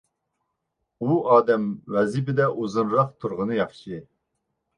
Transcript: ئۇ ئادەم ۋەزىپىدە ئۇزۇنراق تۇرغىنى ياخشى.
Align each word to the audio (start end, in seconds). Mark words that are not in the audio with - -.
ئۇ 1.07 1.17
ئادەم 1.33 1.67
ۋەزىپىدە 1.97 2.49
ئۇزۇنراق 2.57 3.13
تۇرغىنى 3.21 3.61
ياخشى. 3.61 4.03